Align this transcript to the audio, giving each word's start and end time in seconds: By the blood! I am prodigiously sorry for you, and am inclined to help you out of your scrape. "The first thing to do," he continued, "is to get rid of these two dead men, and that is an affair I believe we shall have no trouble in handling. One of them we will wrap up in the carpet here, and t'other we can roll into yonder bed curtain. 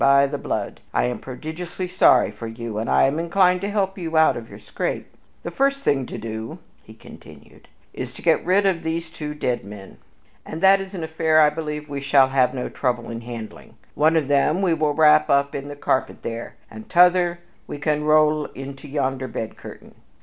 By 0.03 0.25
the 0.25 0.39
blood! 0.39 0.79
I 0.95 1.03
am 1.05 1.19
prodigiously 1.19 1.87
sorry 1.87 2.31
for 2.31 2.47
you, 2.47 2.79
and 2.79 2.89
am 2.89 3.19
inclined 3.19 3.61
to 3.61 3.69
help 3.69 3.99
you 3.99 4.17
out 4.17 4.35
of 4.35 4.49
your 4.49 4.57
scrape. 4.57 5.05
"The 5.43 5.51
first 5.51 5.83
thing 5.83 6.07
to 6.07 6.17
do," 6.17 6.57
he 6.81 6.95
continued, 6.95 7.67
"is 7.93 8.11
to 8.15 8.23
get 8.23 8.43
rid 8.43 8.65
of 8.65 8.81
these 8.81 9.11
two 9.11 9.35
dead 9.35 9.63
men, 9.63 9.97
and 10.43 10.59
that 10.61 10.81
is 10.81 10.95
an 10.95 11.03
affair 11.03 11.39
I 11.39 11.51
believe 11.51 11.87
we 11.87 12.01
shall 12.01 12.29
have 12.29 12.51
no 12.51 12.67
trouble 12.67 13.11
in 13.11 13.21
handling. 13.21 13.75
One 13.93 14.15
of 14.15 14.27
them 14.27 14.63
we 14.63 14.73
will 14.73 14.95
wrap 14.95 15.29
up 15.29 15.53
in 15.53 15.67
the 15.67 15.75
carpet 15.75 16.17
here, 16.23 16.55
and 16.71 16.89
t'other 16.89 17.39
we 17.67 17.77
can 17.77 18.03
roll 18.03 18.45
into 18.55 18.87
yonder 18.87 19.27
bed 19.27 19.55
curtain. 19.55 19.93